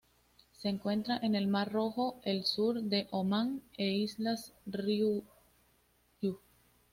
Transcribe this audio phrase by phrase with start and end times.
[0.57, 6.39] Se encuentra en el Mar Rojo, el sur de Omán e Islas Ryukyu.